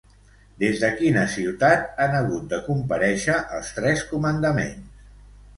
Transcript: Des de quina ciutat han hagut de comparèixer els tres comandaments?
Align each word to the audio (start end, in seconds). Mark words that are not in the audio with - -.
Des 0.61 0.79
de 0.83 0.87
quina 1.01 1.25
ciutat 1.33 2.01
han 2.05 2.17
hagut 2.21 2.49
de 2.55 2.61
comparèixer 2.71 3.39
els 3.59 3.71
tres 3.79 4.05
comandaments? 4.15 5.07